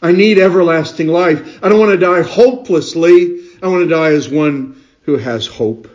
[0.00, 1.58] I need everlasting life.
[1.62, 3.48] I don't want to die hopelessly.
[3.62, 5.88] I want to die as one who has hope.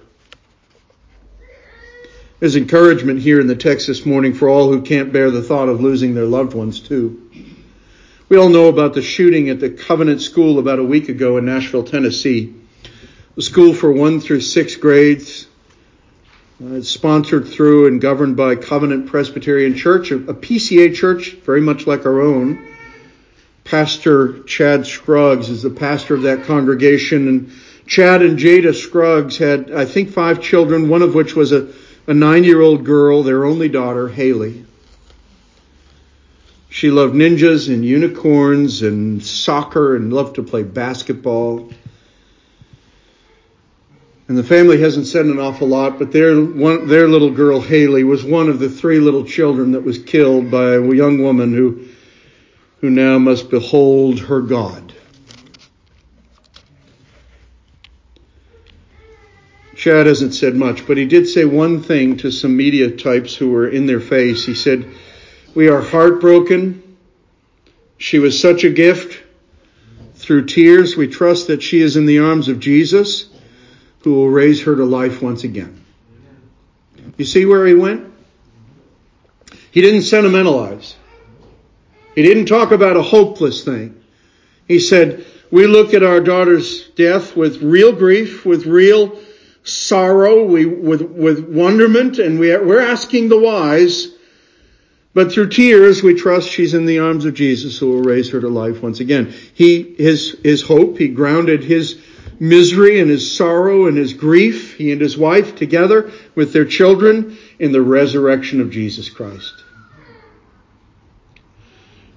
[2.41, 5.69] There's encouragement here in the text this morning for all who can't bear the thought
[5.69, 7.29] of losing their loved ones too.
[8.29, 11.45] We all know about the shooting at the Covenant School about a week ago in
[11.45, 12.55] Nashville, Tennessee.
[13.35, 15.45] The school for one through six grades.
[16.59, 21.85] Uh, it's sponsored through and governed by Covenant Presbyterian Church, a PCA church very much
[21.85, 22.75] like our own.
[23.65, 27.27] Pastor Chad Scruggs is the pastor of that congregation.
[27.27, 27.51] And
[27.85, 31.67] Chad and Jada Scruggs had, I think, five children, one of which was a,
[32.07, 34.65] a nine year old girl, their only daughter, Hallie.
[36.69, 41.69] She loved ninjas and unicorns and soccer and loved to play basketball.
[44.29, 48.05] And the family hasn't said an awful lot, but their one, their little girl Hallie
[48.05, 51.85] was one of the three little children that was killed by a young woman who
[52.79, 54.90] who now must behold her God.
[59.81, 63.49] Chad hasn't said much, but he did say one thing to some media types who
[63.49, 64.45] were in their face.
[64.45, 64.85] He said,
[65.55, 66.97] We are heartbroken.
[67.97, 69.23] She was such a gift.
[70.13, 73.27] Through tears, we trust that she is in the arms of Jesus,
[74.01, 75.83] who will raise her to life once again.
[77.17, 78.13] You see where he went?
[79.71, 80.95] He didn't sentimentalize.
[82.13, 83.99] He didn't talk about a hopeless thing.
[84.67, 89.17] He said, we look at our daughter's death with real grief, with real
[89.63, 94.07] sorrow, we, with, with wonderment, and we, we're asking the wise,
[95.13, 98.39] but through tears, we trust she's in the arms of Jesus who will raise her
[98.39, 99.33] to life once again.
[99.53, 102.01] He, his, his hope, he grounded his
[102.39, 107.37] misery and his sorrow and his grief, he and his wife together with their children
[107.59, 109.63] in the resurrection of Jesus Christ.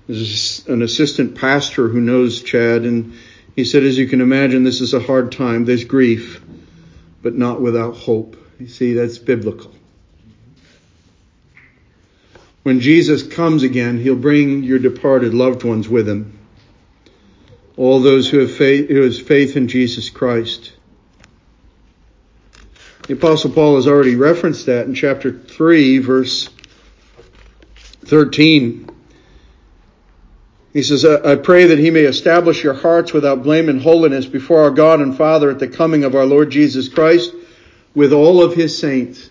[0.07, 3.15] There's an assistant pastor who knows Chad, and
[3.57, 5.65] he said, as you can imagine, this is a hard time.
[5.65, 6.43] There's grief,
[7.25, 8.37] but not without hope.
[8.61, 9.73] You see, that's biblical.
[12.63, 16.39] When Jesus comes again, he'll bring your departed loved ones with him.
[17.77, 20.73] All those who have faith, who has faith in Jesus Christ.
[23.09, 26.49] The apostle Paul has already referenced that in chapter 3 verse
[28.05, 28.94] 13.
[30.75, 34.63] He says, I pray that he may establish your hearts without blame and holiness before
[34.63, 37.33] our God and Father at the coming of our Lord Jesus Christ
[37.95, 39.31] with all of his saints.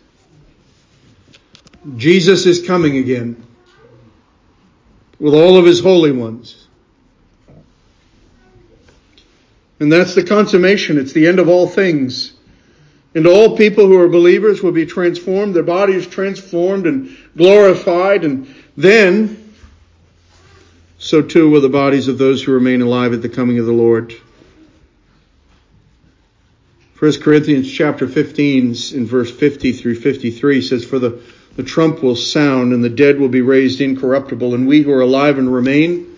[1.97, 3.45] Jesus is coming again
[5.19, 6.65] with all of his holy ones.
[9.81, 10.97] And that's the consummation.
[10.97, 12.31] It's the end of all things.
[13.15, 18.47] And all people who are believers will be transformed, their bodies transformed and glorified, and
[18.77, 19.42] then
[21.03, 23.73] so too will the bodies of those who remain alive at the coming of the
[23.73, 24.15] Lord.
[26.97, 31.21] 1 Corinthians chapter 15 in verse 50 through 53 says, For the,
[31.57, 35.01] the trump will sound and the dead will be raised incorruptible and we who are
[35.01, 36.17] alive and remain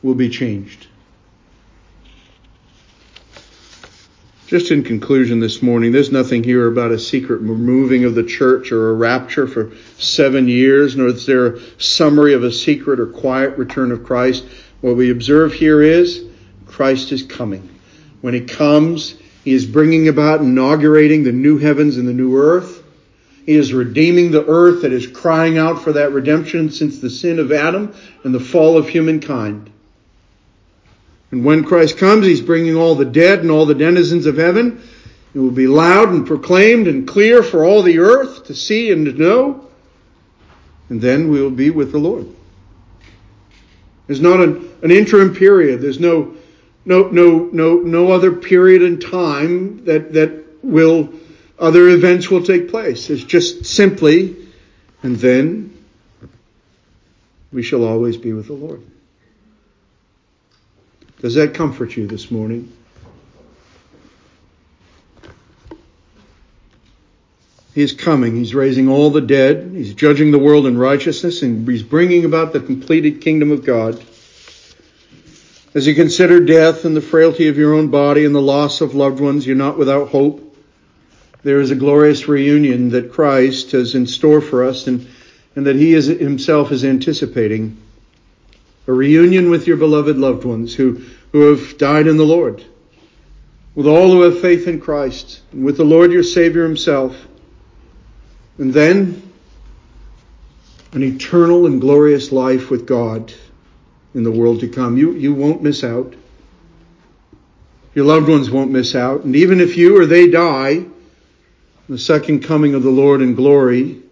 [0.00, 0.86] will be changed.
[4.50, 8.72] Just in conclusion this morning, there's nothing here about a secret removing of the church
[8.72, 13.06] or a rapture for seven years, nor is there a summary of a secret or
[13.06, 14.44] quiet return of Christ.
[14.80, 16.24] What we observe here is
[16.66, 17.68] Christ is coming.
[18.22, 22.82] When he comes, he is bringing about inaugurating the new heavens and the new earth.
[23.46, 27.38] He is redeeming the earth that is crying out for that redemption since the sin
[27.38, 27.94] of Adam
[28.24, 29.70] and the fall of humankind.
[31.30, 34.82] And when Christ comes, he's bringing all the dead and all the denizens of heaven.
[35.32, 39.06] It will be loud and proclaimed and clear for all the earth to see and
[39.06, 39.68] to know.
[40.88, 42.26] And then we will be with the Lord.
[44.08, 45.80] There's not an, an interim period.
[45.80, 46.34] There's no,
[46.84, 51.10] no, no, no, no other period in time that, that will,
[51.60, 53.08] other events will take place.
[53.08, 54.34] It's just simply,
[55.04, 55.78] and then
[57.52, 58.82] we shall always be with the Lord.
[61.20, 62.72] Does that comfort you this morning?
[67.74, 68.34] He is coming.
[68.36, 69.72] He's raising all the dead.
[69.74, 74.02] He's judging the world in righteousness and he's bringing about the completed kingdom of God.
[75.72, 78.94] As you consider death and the frailty of your own body and the loss of
[78.94, 80.56] loved ones, you're not without hope.
[81.42, 85.06] There is a glorious reunion that Christ has in store for us and,
[85.54, 87.76] and that he is, himself is anticipating
[88.90, 92.64] a reunion with your beloved loved ones who, who have died in the Lord,
[93.76, 97.16] with all who have faith in Christ, and with the Lord your Savior himself.
[98.58, 99.22] And then
[100.90, 103.32] an eternal and glorious life with God
[104.12, 104.96] in the world to come.
[104.96, 106.14] You, you won't miss out.
[107.94, 109.22] Your loved ones won't miss out.
[109.22, 110.84] And even if you or they die,
[111.88, 114.02] the second coming of the Lord in glory,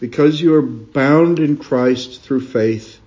[0.00, 3.00] because you are bound in Christ through faith,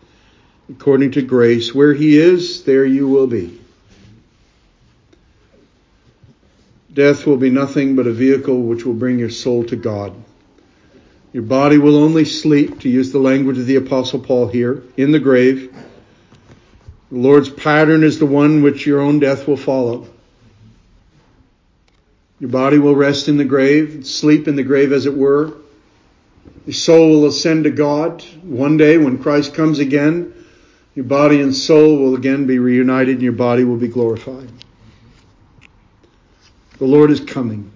[0.69, 1.73] according to grace.
[1.73, 3.59] Where he is, there you will be.
[6.93, 10.13] Death will be nothing but a vehicle which will bring your soul to God.
[11.31, 15.11] Your body will only sleep, to use the language of the apostle Paul here, in
[15.11, 15.71] the grave.
[17.11, 20.07] The Lord's pattern is the one which your own death will follow.
[22.39, 25.53] Your body will rest in the grave, sleep in the grave as it were.
[26.65, 30.33] Your soul will ascend to God one day when Christ comes again.
[30.99, 34.49] Your body and soul will again be reunited and your body will be glorified.
[36.77, 37.71] The Lord is coming.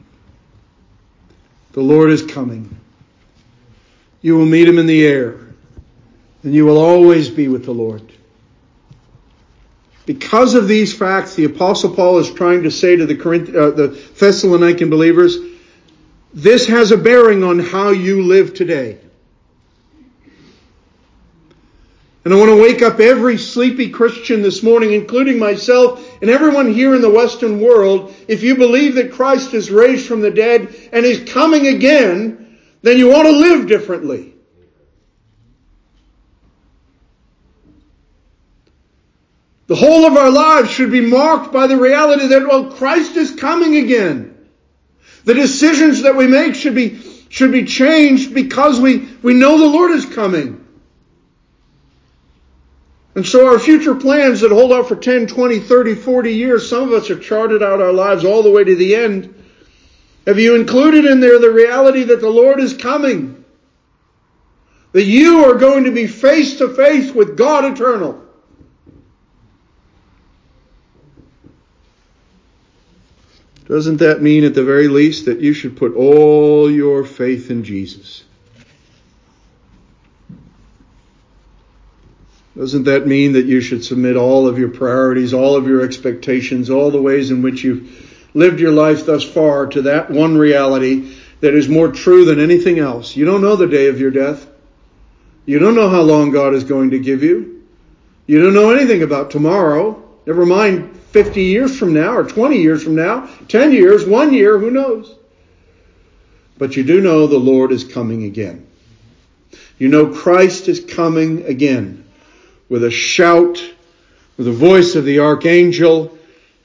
[1.72, 2.76] The Lord is coming.
[4.22, 5.38] You will meet him in the air
[6.44, 8.04] and you will always be with the Lord.
[10.06, 13.88] Because of these facts, the apostle Paul is trying to say to the, uh, the
[14.20, 15.38] Thessalonican believers,
[16.34, 19.00] this has a bearing on how you live today.
[22.26, 26.74] And I want to wake up every sleepy Christian this morning, including myself and everyone
[26.74, 28.16] here in the Western world.
[28.30, 32.98] If you believe that Christ is raised from the dead and is coming again, then
[32.98, 34.34] you ought to live differently.
[39.68, 43.36] The whole of our lives should be marked by the reality that, well, Christ is
[43.36, 44.38] coming again.
[45.26, 49.66] The decisions that we make should be, should be changed because we, we know the
[49.66, 50.63] Lord is coming.
[53.16, 56.84] And so our future plans that hold out for 10, 20, 30, 40 years, some
[56.84, 59.34] of us have charted out our lives all the way to the end.
[60.26, 63.44] Have you included in there the reality that the Lord is coming?
[64.94, 68.24] That you are going to be face to face with God eternal.
[73.66, 77.64] Doesn't that mean at the very least that you should put all your faith in
[77.64, 78.24] Jesus?
[82.58, 86.70] Doesn't that mean that you should submit all of your priorities, all of your expectations,
[86.70, 91.16] all the ways in which you've lived your life thus far to that one reality
[91.40, 93.16] that is more true than anything else?
[93.16, 94.48] You don't know the day of your death.
[95.46, 97.64] You don't know how long God is going to give you.
[98.28, 100.02] You don't know anything about tomorrow.
[100.26, 104.58] Never mind 50 years from now or 20 years from now, 10 years, one year,
[104.60, 105.14] who knows?
[106.58, 108.68] But you do know the Lord is coming again.
[109.80, 112.03] You know Christ is coming again
[112.74, 113.64] with a shout,
[114.36, 116.18] with the voice of the archangel,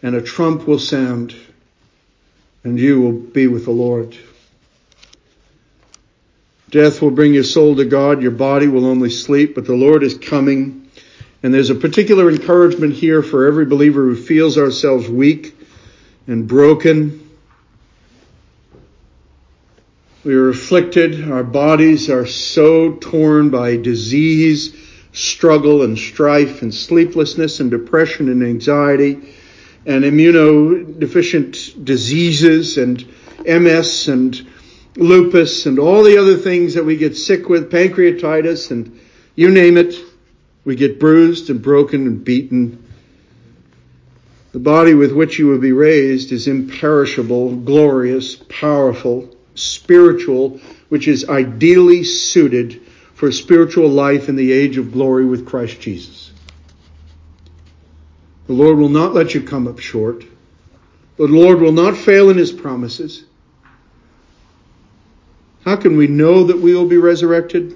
[0.02, 1.36] and a trump will sound,
[2.64, 4.16] and you will be with the Lord.
[6.70, 10.02] Death will bring your soul to God, your body will only sleep, but the Lord
[10.02, 10.88] is coming.
[11.42, 15.54] And there's a particular encouragement here for every believer who feels ourselves weak
[16.26, 17.28] and broken.
[20.24, 21.30] We are afflicted.
[21.30, 24.77] Our bodies are so torn by disease
[25.12, 29.34] struggle and strife and sleeplessness and depression and anxiety
[29.86, 33.06] and immunodeficient diseases and
[33.44, 34.46] MS and
[34.96, 39.00] lupus and all the other things that we get sick with, pancreatitis and
[39.34, 39.94] you name it.
[40.64, 42.84] We get bruised and broken and beaten.
[44.52, 51.28] The body with which you will be raised is imperishable, glorious, powerful, spiritual, which is
[51.28, 52.80] ideally suited
[53.18, 56.30] for spiritual life in the age of glory with Christ Jesus.
[58.46, 60.24] The Lord will not let you come up short.
[61.16, 63.24] The Lord will not fail in his promises.
[65.64, 67.74] How can we know that we will be resurrected?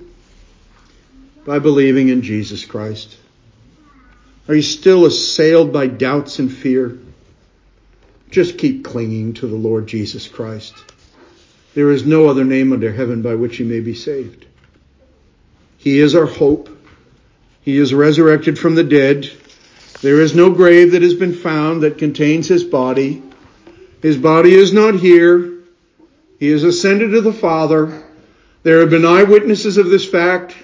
[1.45, 3.16] By believing in Jesus Christ.
[4.47, 7.01] Are you still assailed by doubts and fear?
[8.30, 10.72] Just keep clinging to the Lord Jesus Christ.
[11.74, 14.47] There is no other name under heaven by which you may be saved.
[15.83, 16.68] He is our hope.
[17.62, 19.28] He is resurrected from the dead.
[20.01, 23.20] There is no grave that has been found that contains his body.
[24.01, 25.59] His body is not here.
[26.39, 28.05] He has ascended to the Father.
[28.62, 30.55] There have been eyewitnesses of this fact,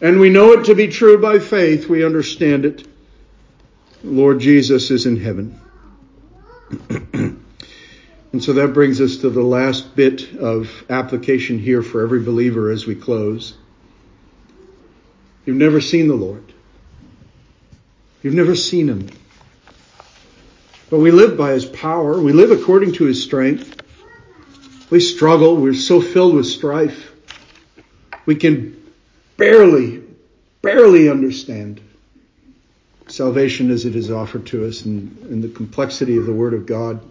[0.00, 1.88] and we know it to be true by faith.
[1.88, 2.86] We understand it.
[4.04, 5.60] Lord Jesus is in heaven.
[7.12, 7.42] and
[8.40, 12.86] so that brings us to the last bit of application here for every believer as
[12.86, 13.54] we close.
[15.44, 16.44] You've never seen the Lord.
[18.22, 19.08] You've never seen him.
[20.88, 22.20] But we live by his power.
[22.20, 23.80] We live according to his strength.
[24.90, 25.56] We struggle.
[25.56, 27.12] We're so filled with strife.
[28.26, 28.80] We can
[29.36, 30.02] barely,
[30.60, 31.80] barely understand
[33.08, 36.66] salvation as it is offered to us and, and the complexity of the Word of
[36.66, 37.04] God.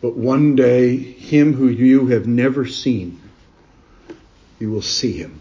[0.00, 3.20] But one day, him who you have never seen
[4.58, 5.40] you will see him.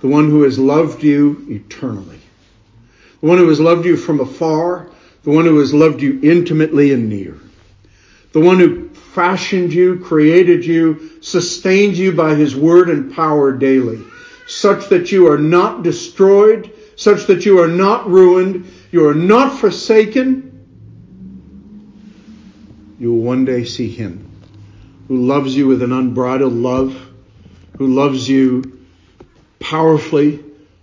[0.00, 2.20] The one who has loved you eternally.
[3.20, 4.90] The one who has loved you from afar.
[5.22, 7.38] The one who has loved you intimately and near.
[8.32, 14.02] The one who fashioned you, created you, sustained you by his word and power daily,
[14.46, 19.58] such that you are not destroyed, such that you are not ruined, you are not
[19.58, 20.48] forsaken.
[22.98, 24.30] You will one day see him
[25.08, 27.01] who loves you with an unbridled love
[27.78, 28.80] who loves you
[29.60, 30.40] powerfully,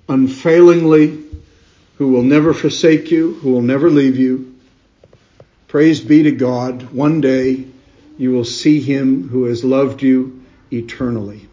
[0.07, 1.23] unfailingly,
[1.97, 4.55] who will never forsake you, who will never leave you.
[5.67, 6.91] Praise be to God.
[6.91, 7.65] One day
[8.17, 11.47] you will see him who has loved you eternally.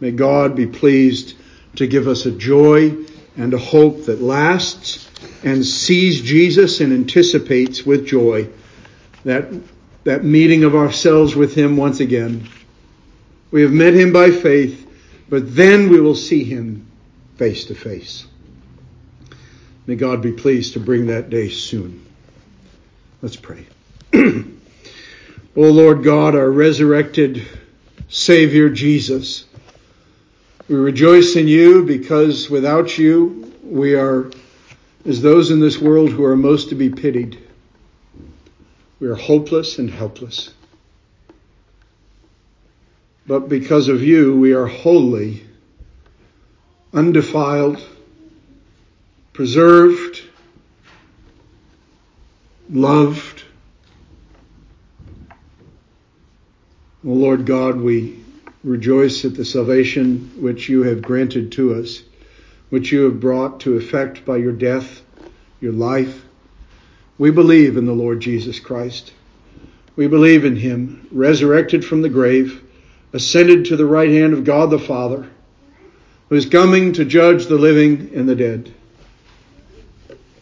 [0.00, 1.36] May God be pleased
[1.76, 2.96] to give us a joy
[3.36, 5.08] and a hope that lasts
[5.42, 8.48] and sees Jesus and anticipates with joy
[9.24, 9.52] that,
[10.04, 12.48] that meeting of ourselves with Him once again.
[13.52, 14.88] We have met Him by faith,
[15.28, 16.86] but then we will see Him
[17.36, 18.26] face to face.
[19.86, 22.04] May God be pleased to bring that day soon.
[23.20, 23.66] Let's pray.
[24.14, 24.42] o
[25.54, 27.46] Lord God, our resurrected
[28.08, 29.44] Savior Jesus,
[30.68, 34.30] we rejoice in you because without you we are
[35.04, 37.38] as those in this world who are most to be pitied.
[39.00, 40.54] We are hopeless and helpless.
[43.26, 45.44] But because of you, we are holy,
[46.92, 47.80] undefiled,
[49.32, 50.22] preserved,
[52.70, 53.44] loved.
[57.04, 58.18] O oh Lord God, we
[58.64, 62.02] rejoice at the salvation which you have granted to us,
[62.70, 65.02] which you have brought to effect by your death,
[65.60, 66.22] your life,
[67.18, 69.12] we believe in the Lord Jesus Christ.
[69.94, 72.61] We believe in him, resurrected from the grave,
[73.12, 75.28] ascended to the right hand of God the Father,
[76.28, 78.72] who is coming to judge the living and the dead.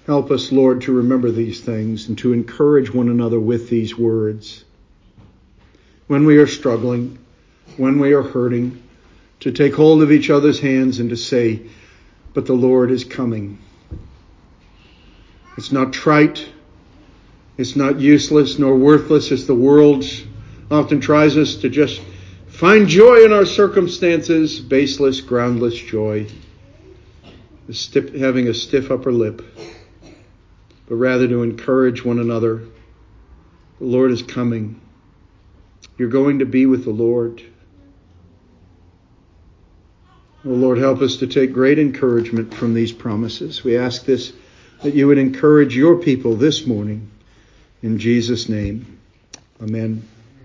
[0.06, 4.64] Help us, Lord, to remember these things and to encourage one another with these words.
[6.06, 7.18] When we are struggling,
[7.76, 8.82] when we are hurting,
[9.40, 11.62] to take hold of each other's hands and to say,
[12.34, 13.58] But the Lord is coming.
[15.56, 16.46] It's not trite,
[17.56, 20.04] it's not useless nor worthless as the world
[20.70, 22.00] often tries us to just
[22.60, 26.26] find joy in our circumstances, baseless, groundless joy,
[27.94, 29.40] having a stiff upper lip,
[30.86, 32.58] but rather to encourage one another.
[33.78, 34.78] The Lord is coming.
[35.96, 37.42] You're going to be with the Lord.
[40.44, 43.64] Oh Lord, help us to take great encouragement from these promises.
[43.64, 44.34] We ask this
[44.82, 47.10] that you would encourage your people this morning
[47.82, 49.00] in Jesus' name,
[49.62, 50.06] amen.